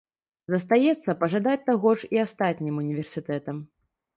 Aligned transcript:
Застаецца 0.53 1.15
пажадаць 1.19 1.61
таго 1.69 1.89
ж 1.99 2.09
і 2.17 2.23
астатнім 2.25 2.83
універсітэтам. 2.85 3.65